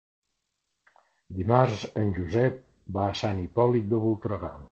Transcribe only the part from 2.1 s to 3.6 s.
Josep va a Sant